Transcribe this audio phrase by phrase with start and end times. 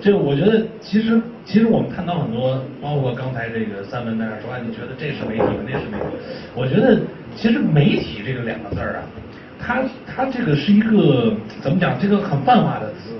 [0.00, 6.16] 这个我觉得其实其实我们看到很多，包括刚才这个三文在那说，你觉得这是媒体，那是媒体？
[6.54, 6.98] 我觉得
[7.36, 9.02] 其实媒体这个两个字儿啊，
[9.58, 11.98] 它它这个是一个怎么讲？
[12.00, 13.14] 这个很泛化的词。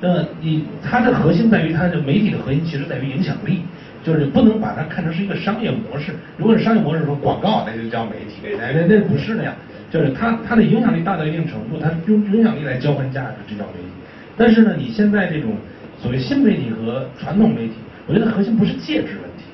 [0.00, 3.62] 那你它的核心在于它的媒体的核心其实在于影响力，
[4.02, 6.12] 就是不能把它看成是一个商业模式。
[6.36, 9.54] 如果是商业模式说广告，那就叫媒体，那那那不是那样。
[9.90, 13.88] 就是它它的影响力大到一定程度，它用影响力来交换价值，这叫媒体。
[14.36, 15.52] 但是呢，你现在这种
[16.00, 17.74] 所谓新媒体和传统媒体，
[18.06, 19.44] 我觉得核心不是介质问题，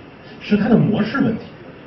[0.41, 1.43] 是它的模式问题，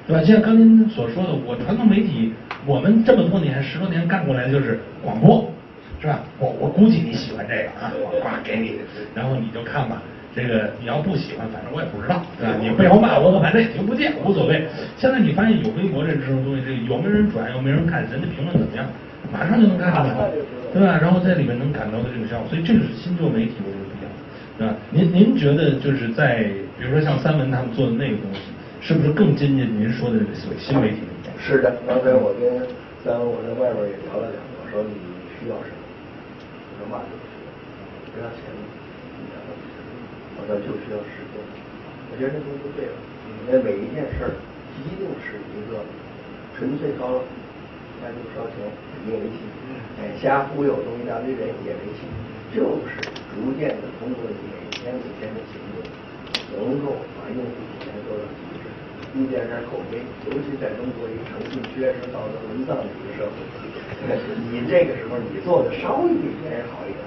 [0.07, 0.21] 对吧？
[0.21, 2.33] 就像刚才您所说的，我传统媒体，
[2.65, 5.49] 我们这么多年十多年干过来的就是广播。
[6.01, 6.19] 是吧？
[6.37, 8.75] 我我估计你喜欢这个啊，我挂给你，
[9.15, 10.03] 然后你就看吧。
[10.35, 12.59] 这个你要不喜欢，反正我也不知道，对吧？
[12.59, 14.67] 你背后骂我，我反正也听不见，无所谓。
[14.99, 18.83] 现在你发现有微博这这种东西，这个有没有人转，有没有人看，人家评论怎么样，
[19.31, 20.27] 马上就能看出来，
[20.75, 20.99] 对吧？
[20.99, 23.82] 然后在里面能感到的这种效果，所以这个是新旧媒体我觉得
[24.57, 24.75] 不一样，对吧？
[24.91, 26.43] 您您觉得就是在
[26.77, 28.39] 比如说像三文他们做的那个东西，
[28.81, 31.01] 是不是更接近您说的所谓新媒体？
[31.39, 32.67] 是的，刚才我跟
[33.03, 34.93] 三文我在外边也聊了聊，我说你
[35.39, 35.79] 需要什么？
[36.91, 37.47] 嘛就需要，
[38.11, 38.43] 不要钱，
[40.35, 41.39] 我说就需要时间。
[42.11, 44.31] 我觉得这东西对了，你的每一件事儿
[44.77, 45.79] 一定是一个
[46.55, 47.23] 纯粹靠
[48.03, 48.67] 那就烧钱
[49.07, 49.39] 也没戏，
[49.97, 52.03] 哎，瞎忽悠东西大堆人也没戏，
[52.53, 53.01] 就是
[53.33, 55.81] 逐渐的通过你每天每天的行动，
[56.53, 57.49] 能够把用户
[57.81, 58.69] 体验做到极致，
[59.17, 59.97] 一点点口碑，
[60.29, 63.41] 尤其在中国一个诚信缺失、道德沦丧的一个社会。
[64.53, 67.01] 你这个时候你做的稍微比别人好一点，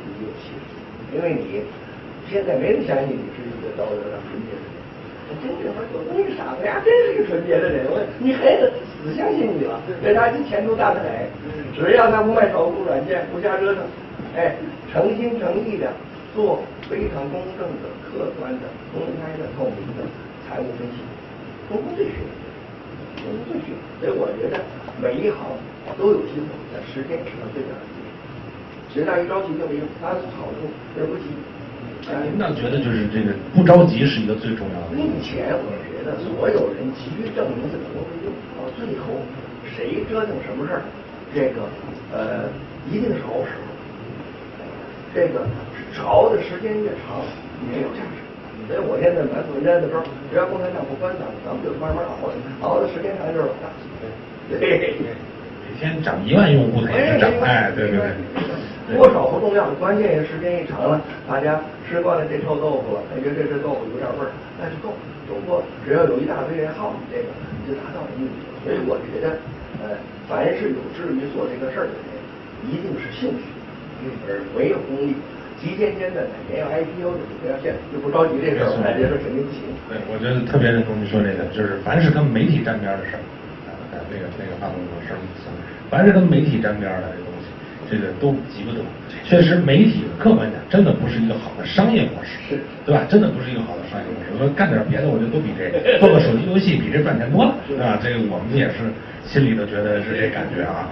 [0.00, 0.72] 你就有气势，
[1.12, 1.60] 因为你
[2.32, 4.74] 现在没人相信你是一个道德上纯洁的人。
[5.42, 11.10] 真正说有那个傻子呀，真是个纯洁的人，我你孩子死相信你了，这他就前途大得很。
[11.76, 13.82] 只要他不卖炒股软件，不瞎折腾，
[14.36, 14.54] 哎，
[14.96, 15.92] 诚心诚意的
[16.34, 18.64] 做非常公正的、客观的、
[18.96, 20.00] 公开的、透明的
[20.48, 21.04] 财务分析，
[21.68, 22.24] 公布这些，
[23.20, 24.64] 公布这些，所以我觉得
[24.96, 25.44] 每一行。
[25.96, 28.10] 都有机会，但时间是最大的机会。
[28.90, 30.66] 谁大于着急就没用，它是好处，
[30.98, 31.30] 而不急。
[32.26, 34.98] 您倒觉得就是这个不着急是一个最重要的。
[34.98, 39.14] 目前我觉得所有人急于证明自己都没用，到最后
[39.62, 40.82] 谁折腾什么事儿，
[41.32, 41.62] 这个
[42.10, 42.50] 呃
[42.90, 43.54] 一定是好使。
[45.16, 45.40] 这个
[46.04, 47.24] 熬的时间越长，
[47.72, 48.20] 越有价值。
[48.68, 52.28] 所以我现在满嘴烟的时候，只要共产党不关咱们，咱们就慢慢熬，
[52.60, 53.72] 熬的时间长就是老大。
[54.52, 54.92] 对。
[55.80, 58.00] 天涨一万用户它也是涨，哎，对对
[58.88, 64.92] 对，多少不重要，关键是时间一长了，大家吃惯了这臭豆腐了，感觉这这豆腐有点味儿，那就够。
[65.28, 67.28] 中国只要有一大堆人好你这个，
[67.58, 68.46] 你就达到了目的。
[68.62, 69.36] 所以我觉得，
[69.82, 69.98] 呃，
[70.30, 72.14] 凡是有志于做这个事儿的人，
[72.70, 73.44] 一定是兴趣，
[74.28, 75.14] 而没有功力。
[75.56, 79.64] 急尖尖的哪年要 IPO 的不要见就不着急这事儿，我觉说肯定不行。
[79.88, 83.22] 对，我觉得特别认同你说这个，就是凡是跟媒体沾边的事儿。
[84.12, 85.18] 那个那个发动机事儿，
[85.88, 87.08] 凡是跟媒体沾边的
[87.90, 88.78] 这个都急不得。
[89.24, 93.04] 确实，媒体客观讲，真的不是一个好的商业模式，对吧？
[93.08, 94.30] 真的不是一个好的商业模式。
[94.34, 95.66] 我说干点别的，我觉得都比这
[95.98, 97.98] 做个手机游戏比这赚钱多了，对吧？
[98.02, 98.74] 这个我们也是
[99.26, 100.90] 心里头觉得是这感觉啊。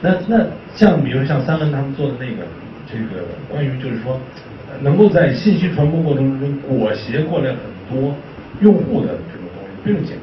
[0.00, 2.46] 那那像比如像三文他们做的那个
[2.90, 4.18] 这个关于就是说，
[4.80, 7.58] 能够在信息传播过程中裹挟过来很
[7.90, 8.14] 多
[8.60, 10.14] 用户的这种东西，并且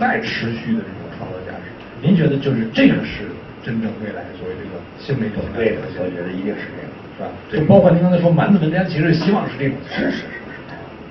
[0.00, 1.70] 再持续的这种创造价值。
[2.00, 3.28] 您觉得就是这个是
[3.62, 5.42] 真正未来所谓这个新媒体？
[5.54, 7.28] 对的，我觉得一定是这样，是吧？
[7.50, 9.76] 就包括您刚才说蛮子文章，其实希望是这种。
[9.90, 10.62] 是是是是。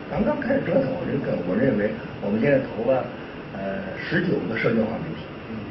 [0.10, 1.92] 刚刚开始折腾，我认个我认为
[2.24, 3.04] 我们现在投了
[3.52, 5.22] 呃十九个社交化媒体，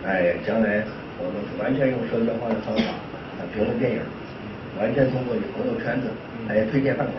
[0.04, 0.84] 哎，将来
[1.16, 2.84] 我们完全用社交化的方法
[3.40, 4.00] 啊评论电影，
[4.78, 6.12] 完全通过你朋友圈子
[6.46, 7.16] 来推荐饭馆，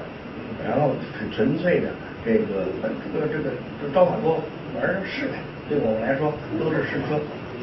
[0.62, 1.90] 然后是纯粹的
[2.24, 3.50] 这个这个这个
[3.90, 4.38] 招法多
[4.78, 6.32] 玩试呗，对我们来说
[6.62, 7.18] 都是试车。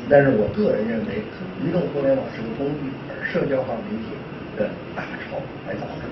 [0.08, 1.24] 但是我个人认为，
[1.64, 4.12] 移动互联网是个工具，而社交化媒体
[4.56, 6.04] 的大潮还早着。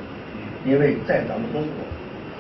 [0.65, 1.85] 因为在咱们中国，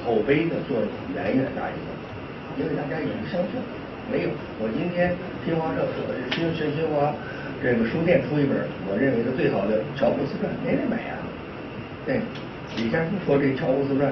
[0.00, 2.08] 口碑的作用远远大于广告，
[2.56, 3.68] 因为大家已经相信了。
[4.10, 5.12] 没有，我今天
[5.44, 7.12] 新华社说的是新新新华
[7.62, 8.56] 这个书店出一本，
[8.88, 11.20] 我认为是最好的《乔布斯传》，没人买啊。
[12.08, 12.18] 对，
[12.80, 14.08] 李开复说这《乔布斯传》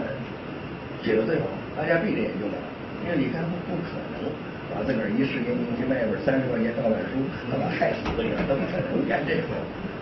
[1.01, 2.61] 写的最好，大家闭着眼就买，
[3.03, 4.29] 因为李开复不可能。
[4.71, 7.19] 把自个儿一十年年薪卖一本三十块钱盗版书，
[7.51, 9.53] 他妈害死个人，他不可能干这个，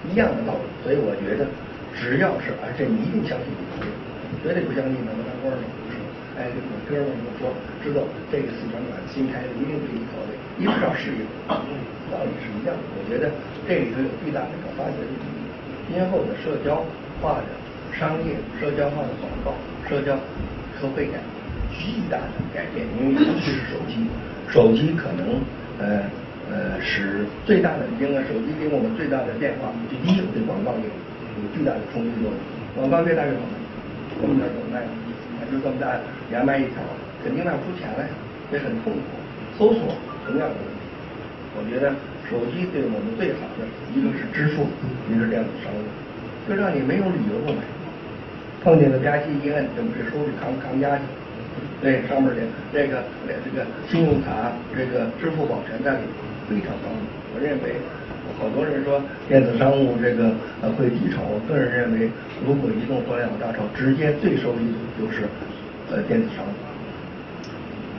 [0.07, 0.65] 一样的道理。
[0.85, 1.49] 所以我觉得，
[1.97, 3.91] 只要是而且你一定相信你朋友，
[4.45, 5.65] 绝对不相信能够当官的。
[5.65, 5.97] 不是，
[6.37, 7.51] 哎，我哥们儿就说，
[7.81, 11.25] 知道这个四川馆新开的，一定对你口味，一定要适应。
[11.49, 12.83] 道理是一样的。
[12.97, 13.33] 我觉得
[13.69, 15.25] 这里头有巨大的可发掘的机
[15.89, 16.85] 今后的社交
[17.21, 17.49] 化的
[17.97, 19.57] 商业、社交化的广告、
[19.89, 20.17] 社交。
[20.81, 21.19] 可会改，
[21.75, 24.07] 巨大的改变，因为尤其是手机，
[24.51, 25.41] 手机可能
[25.79, 26.03] 呃
[26.51, 32.37] 呃使最大的，因为手机给我们最大的变化，就第一，对广告业有巨大的冲击作用，
[32.75, 33.55] 广告越大越好卖，
[34.21, 34.83] 这么点怎么卖？
[35.49, 35.97] 就这么大
[36.29, 36.85] 两百一条，
[37.25, 38.05] 肯定卖不出钱来，
[38.53, 39.01] 也很痛苦。
[39.57, 39.97] 搜索
[40.27, 40.85] 同样的问题，
[41.57, 41.89] 我觉得
[42.29, 43.65] 手机对我们最好的
[43.97, 44.69] 一个是支付，
[45.09, 45.81] 一个是电子商务，
[46.45, 47.65] 就让你没有理由不买。
[48.63, 51.03] 碰见个吧唧一摁，就这收据扛扛家去。
[51.81, 52.43] 对，上面的
[52.73, 56.03] 这个这个信用卡、这个支付宝全在里，
[56.51, 57.07] 非常方便。
[57.31, 57.79] 我认为，
[58.39, 62.11] 好多人说电子商务这个呃会低潮，我个人认为，
[62.45, 65.23] 如果移动互联网大潮，直接最受益的就是
[65.91, 66.51] 呃电子商务。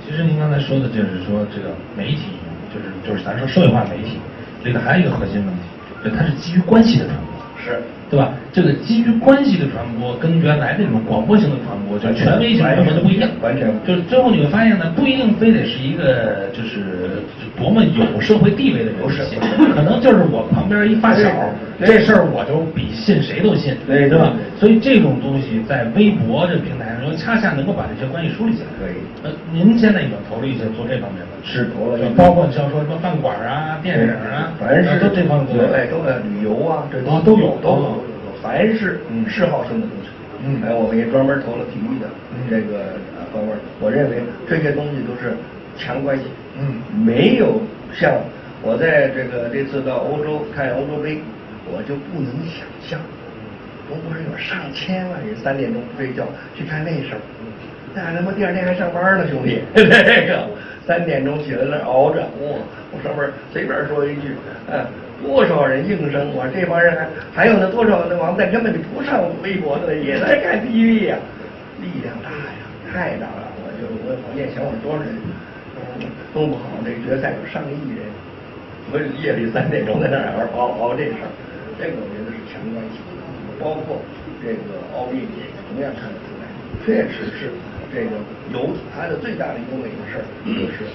[0.05, 2.35] 其实您刚才说的就是说这个媒体，
[2.73, 4.19] 就是就是咱说社会化媒体，
[4.61, 5.63] 这个还有一个核心问题，
[6.03, 7.63] 就它是基于关系的传播。
[7.63, 7.79] 是。
[8.09, 8.33] 对吧？
[8.51, 13.29] 这个基于关系的传播，跟原来那种广播型的传播，就权威型的传播就不一样。
[13.41, 13.71] 完全。
[13.85, 17.21] 就是最后你会发现呢，不一定非得是一个就是
[17.55, 19.39] 多么有社会地位的人信，
[19.75, 21.29] 可能就是我旁边一发小，
[21.85, 24.33] 这事儿我就比信谁都信，对对吧？
[24.59, 28.67] 所以这种东西在微博这平台上，又恰恰能够把这些关系梳理起来。
[28.77, 29.01] 可以。
[29.23, 35.57] 呃，您现在已经投了一些做这方面的，是投了，包括像说什么饭馆啊、电影啊，凡是都这方面。
[35.57, 35.97] 都哎都
[36.29, 38.03] 旅游啊，这都都有都有。
[38.41, 40.09] 凡是嗜好性的东西，
[40.45, 42.07] 嗯，哎，我们也专门投了体育的
[42.49, 42.95] 这个
[43.33, 43.53] 方面。
[43.81, 45.35] 我认为这些东西都是
[45.77, 46.23] 强关系，
[46.57, 47.59] 嗯，没有
[47.93, 48.13] 像
[48.61, 51.19] 我在这个这次到欧洲看欧洲杯，
[51.67, 52.97] 我就不能想象
[53.89, 56.23] 中国人有上千万人三点钟不睡觉
[56.55, 57.19] 去看那事儿，
[57.95, 60.47] 那他妈第二天还上班呢，兄弟， 这个
[60.85, 62.61] 三点钟起来了熬着，我，
[62.93, 64.37] 我上面随便说一句，
[64.71, 64.85] 嗯。
[65.19, 66.31] 多少人应声？
[66.31, 71.19] 我说这帮人还还有那多少那王八蛋根本就不上微博的，也在看 TV 呀，
[71.83, 73.51] 力量大呀，太大了！
[73.59, 75.11] 我就我我念想我多少人，
[75.75, 78.07] 嗯，弄不好这决赛有上亿人，
[78.95, 81.27] 我夜里三点钟在那儿熬熬这事儿，
[81.75, 83.03] 这个我觉得是强关系，
[83.59, 84.01] 包括
[84.41, 86.47] 这个奥运也同样看得出来，
[86.85, 87.51] 确实是
[87.93, 88.15] 这个
[88.53, 90.87] 有它的最大的一个美的事儿，就是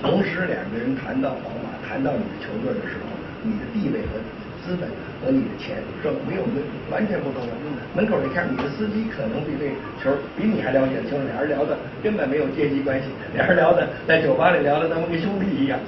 [0.00, 3.08] 同时两个人谈到皇马，谈到你的球队的时候。
[3.40, 4.18] 你的地位和
[4.66, 4.90] 资本
[5.22, 6.58] 和你的钱，这没有没
[6.90, 7.54] 完全不重要。
[7.94, 9.70] 门口一看，你的司机可能比这
[10.02, 11.22] 球比你还了解的清楚。
[11.30, 13.06] 俩人聊的根本没有阶级关系，
[13.36, 15.78] 俩人聊的在酒吧里聊的，他们跟兄弟一样。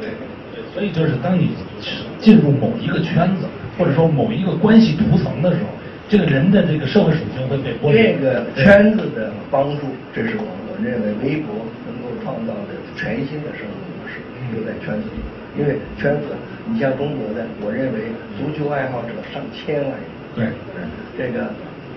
[0.00, 0.08] 对
[0.56, 1.50] 对，所以就是当你
[2.18, 3.44] 进入某一个圈子，
[3.78, 5.68] 或者说某一个关系图层的时候，
[6.08, 7.98] 这个人的这个社会属性会被剥离。
[7.98, 11.54] 这个圈子的帮助，这是我我认为微博
[11.86, 14.20] 能够创造的全新的生活模式，
[14.54, 15.20] 就在圈子里。
[15.58, 16.36] 因为圈子，
[16.68, 19.90] 你像中国的，我认为足球爱好者上千万
[20.36, 20.84] 人，对，
[21.16, 21.48] 这个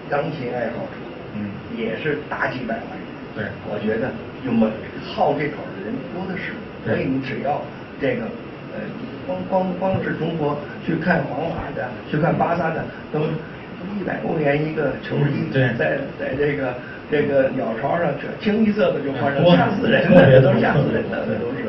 [0.10, 0.96] 钢琴爱好者，
[1.36, 3.04] 嗯，也是大几百万人，
[3.36, 4.10] 对，我觉得
[4.46, 4.72] 有么
[5.04, 6.56] 好这口的人多的是，
[6.88, 7.62] 所以你只要
[8.00, 8.24] 这个，
[8.80, 8.86] 呃，
[9.28, 13.20] 光光光是中国去看皇马的，去看巴萨的，都
[14.00, 16.74] 一百欧元一个球衣，对，在在这个
[17.12, 21.68] 这个鸟巢上，这清一色的就换成吓死人了，都吓死人的，那都是。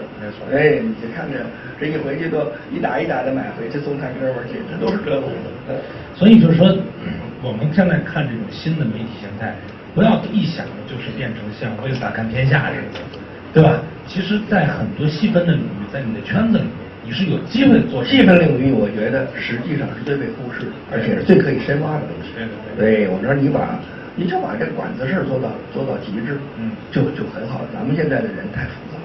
[0.53, 1.39] 哎，你就看着
[1.81, 5.75] 这一回去都一打一打的买回去送他哥们儿去，这都是这路子。
[6.15, 6.69] 所以就是说，
[7.43, 9.55] 我们现在看这种新的媒体形态，
[9.95, 13.01] 不要一想就是变成像《为了打看天下》似的，
[13.55, 13.81] 对吧？
[14.07, 16.73] 其实，在很多细分的领域，在你的圈子里面，
[17.05, 18.05] 你是有机会做。
[18.05, 22.31] 细分领域，我觉得实际上是最被忽视，而且是最可以深挖的东西。
[22.79, 23.79] 对我说你把，
[24.15, 27.63] 你就把这管子事做到做到极致，嗯，就就很好。
[27.73, 28.99] 咱们现在的人太复杂。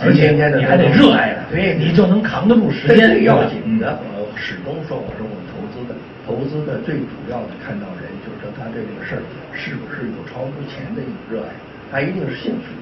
[0.00, 3.12] 而且你还得热爱它，对，你就能扛得住时间。
[3.12, 5.92] 最要紧的，我始终说，我说我们投资的，
[6.24, 9.22] 投资的最主要的看到人，就是说他对这个事儿
[9.52, 11.52] 是不是有超出钱的一种热爱，
[11.92, 12.72] 他一定是兴趣。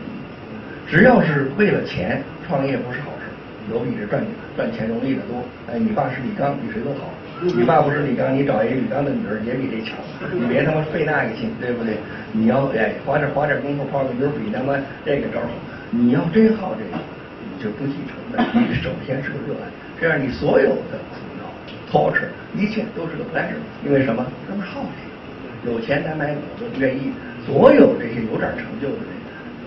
[0.86, 3.23] 只要是为了钱创业，不是好事。
[3.70, 4.22] 有比这赚
[4.56, 5.42] 赚钱容易的多。
[5.70, 7.08] 哎，你爸是李刚，比谁都好。
[7.40, 9.96] 你爸不是李刚，你找一个李刚的女儿也比这强。
[10.32, 11.96] 你别他妈费那个劲，对不对？
[12.32, 15.48] 你要哎花点花点功夫泡个妞，比他妈这个招好。
[15.90, 17.00] 你要真好这个，
[17.42, 18.42] 你就不继承的。
[18.54, 19.68] 你首先是个热爱，
[20.00, 21.46] 这样你所有的苦恼、
[21.90, 23.60] 操持一切都是个 pleasure。
[23.84, 24.24] 因为什么？
[24.48, 24.84] 他们好
[25.64, 27.12] 这个，有钱难买都愿意。
[27.46, 29.12] 所有这些有点成就的人，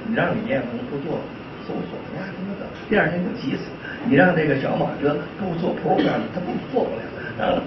[0.08, 1.20] 你让李彦宏不做
[1.68, 3.92] 搜索，呀他妈的，第二天就急死了。
[4.08, 7.04] 你让这个小马哥不做 program，他不做不了。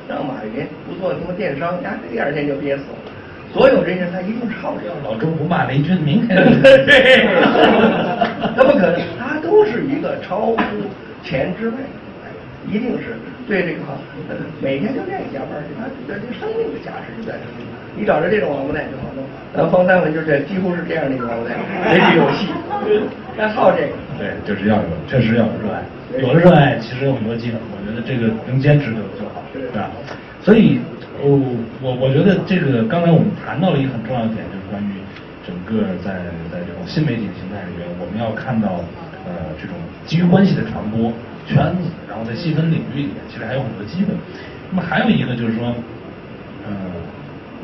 [0.09, 2.99] 让马云不做什么电商，呀第二天就憋死了。
[3.53, 4.91] 所有这些他一定是好人。
[5.05, 7.27] 老周不骂雷军，明天对，
[8.57, 10.57] 他不可能，他都是一个超乎
[11.23, 11.77] 钱之外
[12.69, 13.17] 一定是
[13.49, 13.81] 对这个
[14.61, 17.65] 每天就愿意加班去，他觉得这个生命的价值就在这里。
[17.97, 19.25] 你找着这种王八蛋就好弄。
[19.53, 22.47] 咱方三文就这几乎是这样的一个王八蛋，没这有戏，
[23.37, 23.95] 他好这个。
[24.19, 25.83] 对，就是要有，确实要有热爱。
[26.21, 29.91] 有了热爱，其实有很多技能，我觉得这个能坚持就就好，对吧？
[30.43, 30.81] 所以，
[31.23, 31.39] 我
[31.81, 34.95] 我我觉得这个刚才我们谈到了一个很重要的点，就是关于
[35.47, 36.19] 整个在
[36.51, 38.83] 在这种新媒体形态里面，我们要看到
[39.27, 39.75] 呃这种
[40.07, 41.13] 基于关系的传播
[41.51, 44.15] 圈子，然后在细分领域里面，其实还有很多机会。
[44.71, 45.67] 那么还有一个就是说，
[46.65, 46.71] 呃，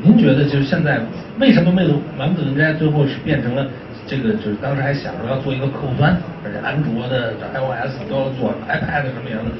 [0.03, 0.99] 您觉得就是现在
[1.39, 3.65] 为什么魅族丸子文摘最后是变成了
[4.05, 4.33] 这个？
[4.33, 9.51] 就是当时还想着要做一个客户端，而且安卓的、iOS 都要做，iPad 什么样的，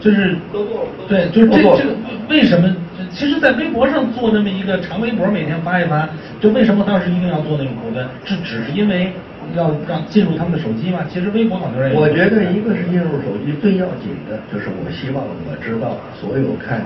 [0.00, 1.94] 就是都做了对，就是这个
[2.28, 2.74] 为什么？
[3.10, 6.08] 其实，在微博上做那么一个长微博，每天发一发，
[6.40, 8.06] 就为什么当时一定要做那种客户端？
[8.24, 9.12] 这只是因为
[9.54, 11.04] 要让进入他们的手机吗？
[11.08, 16.82] 其实微博好多人也我觉得一个是进入手机最要紧的，就是我希望我知道所有看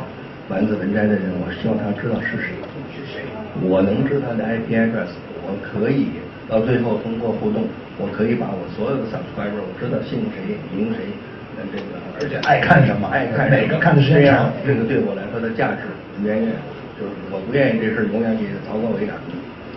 [0.49, 2.55] 丸子文摘的人，我希望他知道是谁，
[2.95, 3.23] 是谁
[3.63, 5.11] 我能知道他的 IP address，
[5.43, 6.09] 我可以
[6.49, 7.65] 到最后通过互动，
[7.99, 11.11] 我可以把我所有的 subscriber，我知道姓谁名谁，
[11.59, 14.53] 呃这个而且爱看什么爱看哪个看的时间长。
[14.67, 15.83] 这个对我来说的价值
[16.23, 16.53] 远远
[16.99, 19.15] 就是我不愿意这事永远给曹国伟打，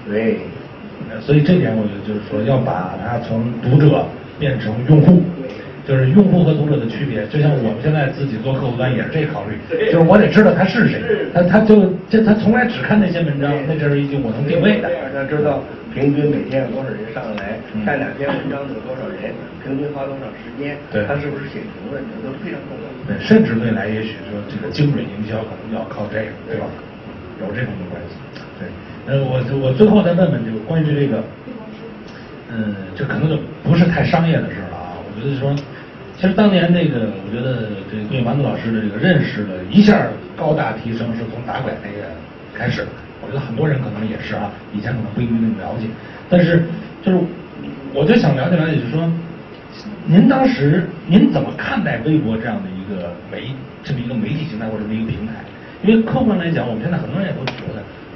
[0.08, 0.38] 所以
[1.10, 4.06] 呃所以这点我觉得就是说要把它从读者
[4.40, 5.22] 变成用户，
[5.88, 7.26] 就是用户和读者的区别。
[7.28, 9.58] 就像我们现在自己做客户端也是这个考虑，
[9.92, 11.02] 就是我得知道他是谁，
[11.34, 14.96] 他他就这他从来只看那些文章，那这是一句我能定位的这。
[14.96, 15.62] 样他知道
[15.94, 19.34] 平均每天有多少人上来嗯看两篇文章有多少人，
[19.66, 22.98] 平均花多少时间，对他是不是写评论，这都是非常重要的。
[23.10, 26.70] 对，甚至未来也许说这个精准营销可能要靠这个，对吧？
[27.42, 28.16] 有这种的关系。
[28.60, 28.68] 对，
[29.10, 31.24] 呃，我我最后再问问，就是关于这个，
[32.54, 34.94] 嗯，这可能就不是太商业的事了啊。
[35.02, 35.52] 我觉得说，
[36.16, 40.06] 其实当年那个，我觉得这个对丸子老师的这个认识的一下
[40.38, 42.06] 高大提升，是从打拐那个
[42.54, 42.86] 开始。
[43.26, 45.88] 我觉得很多人可能也是啊，以前可能不一定那么了解，
[46.30, 46.62] 但是
[47.02, 47.18] 就是
[47.96, 49.12] 我就想了解了解，就是说，
[50.06, 53.50] 您当时您怎么看待微博这样的一个媒
[53.84, 55.34] 这么一个媒体形态或者这么一个平台？
[55.82, 57.66] 因为客观来讲，我们现在很多人也都觉，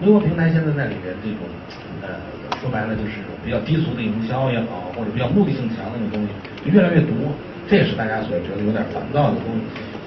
[0.03, 1.39] 微博平台现在在里面这种
[2.01, 2.09] 呃
[2.59, 7.15] 说白了就是比较低俗的营销也好，或者比较目的性强的那种东西越来越多，
[7.69, 9.61] 这也是大家所觉得有点烦躁的东西。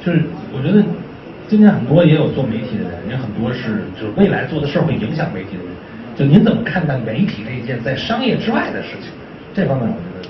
[0.05, 0.23] 就是
[0.53, 0.85] 我觉得
[1.49, 5.73] 今天很多也有做媒体的人，也很多是就是未来做的事儿会影响媒体的人。
[6.15, 9.11] 就您怎么看待媒体这一件在商业之外的事情？
[9.55, 10.29] 这方面我觉得。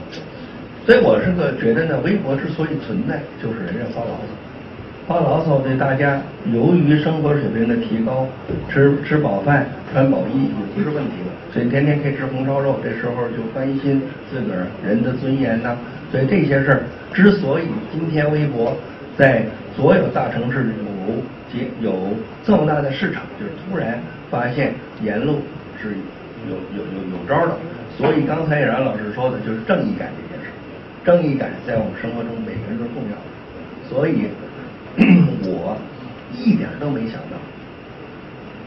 [0.86, 4.30] 所以我是个觉得呢，微博之所以存在，就是人家发牢骚，
[5.06, 6.20] 发牢骚对大家
[6.52, 8.26] 由于生活水平的提高，
[8.68, 15.76] 吃吃饱饭穿饱衣也不是问题了，所以天天可以吃红烧肉，这时候就关心自个儿人的尊严呐、
[16.10, 16.82] 所以这些事儿
[17.14, 18.76] 之所以今天微博
[19.16, 19.44] 在
[19.76, 20.66] 所有大城市
[21.54, 22.08] 有有
[22.44, 25.36] 这么大的市场，就是突然发现言论
[25.80, 25.90] 是
[26.50, 27.56] 有有有有招的。
[27.96, 30.50] 所以刚才冉老师说的就是正义感这件事，
[31.04, 33.22] 正义感在我们生活中每个人都重要的。
[33.88, 34.26] 所以
[35.44, 35.76] 我
[36.32, 37.36] 一点都没想到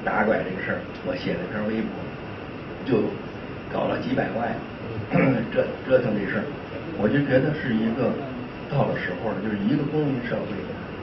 [0.05, 1.89] 打拐这个事儿，我写了一篇微博，
[2.85, 3.09] 就
[3.73, 4.53] 搞了几百万，
[5.51, 6.45] 折折腾这事儿，
[7.01, 8.13] 我就觉得是一个
[8.69, 10.53] 到了时候了，就是一个公民社会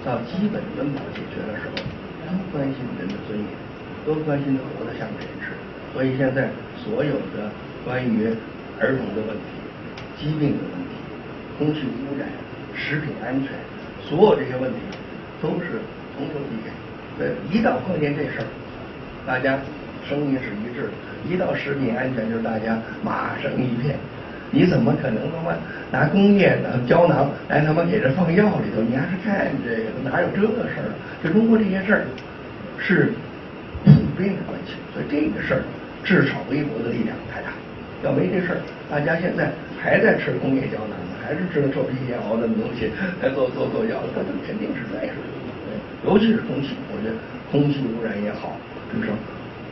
[0.06, 1.82] 到基本温饱解决的时候，
[2.24, 3.50] 都关心人的尊严，
[4.06, 5.62] 都关心活得像个人似的。
[5.92, 7.50] 所以现在所有的
[7.84, 8.30] 关于
[8.78, 9.58] 儿童的问题、
[10.18, 10.94] 疾病的问题、
[11.58, 12.28] 空气污染、
[12.74, 13.50] 食品安全，
[14.06, 14.78] 所有这些问题
[15.42, 15.80] 都是
[16.16, 16.70] 同仇敌忾。
[17.18, 18.46] 对，一到碰见这事儿，
[19.26, 19.58] 大家
[20.08, 20.92] 声音是一致的；
[21.28, 23.96] 一到食品安全，就是大家骂声一片。
[24.52, 25.56] 你怎么可能他妈
[25.90, 28.80] 拿工业的胶囊来他妈给这放药里头？
[28.80, 30.94] 你还是干这个哪有这个事儿啊？
[31.22, 32.04] 就中国这些事儿
[32.78, 33.12] 是
[33.84, 35.62] 普遍的关系，所以这个事儿
[36.04, 37.48] 至少微博的力量太大。
[38.04, 39.50] 要没这事儿，大家现在
[39.82, 40.94] 还在吃工业胶囊，
[41.26, 42.88] 还是吃臭皮炎熬的东西
[43.20, 45.14] 来做做做药，这肯定是在事。
[46.06, 47.16] 尤其是空气，我觉得
[47.50, 48.54] 空气污染也好，
[48.94, 49.10] 就是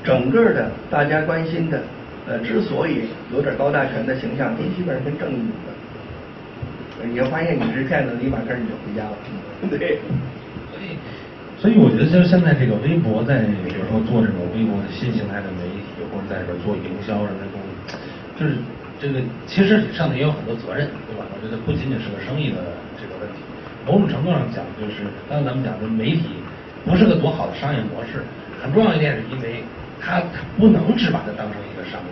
[0.02, 1.80] 整个的大家关心的，
[2.26, 5.70] 呃，之所以有点高大全的形象，都基本上跟正义有关。
[7.06, 9.14] 你要发现你是骗子，立马跟你就回家了。
[9.78, 10.00] 对。
[10.72, 10.98] 所以，
[11.60, 17.94] 所以我觉得就是现在这个微博在，比如说做这种微博的新形态的媒体，或者在这做营销什么的东西，
[18.40, 18.56] 就是
[18.98, 20.88] 这个其实上面也有很多责任，
[21.44, 22.56] 我觉得不仅仅是个生意的
[22.96, 23.44] 这个问题，
[23.84, 26.40] 某种程度上讲，就是刚才咱们讲的媒体
[26.88, 28.24] 不是个多好的商业模式。
[28.64, 29.60] 很重要一点是因为
[30.00, 32.08] 它它不能只把它当成一个商业，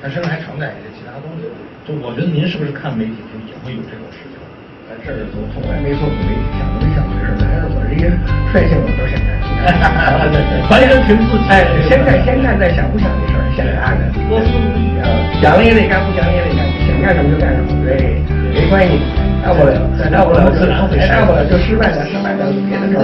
[0.00, 1.44] 它身上还承载一些其他东西。
[1.84, 4.40] 就我觉得您是不是看媒体就也会有这种事情？
[4.88, 7.36] 咱这儿从从来没做过媒体，想都没想这事儿。
[7.36, 8.08] 还是我这些
[8.48, 9.28] 率性，我都现在。
[10.72, 11.44] 完全凭自己。
[11.84, 14.08] 先看先看再想不想这事儿，想看看。
[14.24, 15.04] 多思不一样，
[15.36, 17.68] 想了也得干，不想也得干，想干什么就干什么。
[17.84, 18.39] 对。
[18.68, 18.98] 关系，
[19.46, 19.72] 要不了，
[20.12, 20.86] 要不了就要
[21.24, 23.00] 不了就失败了，失败了别的招。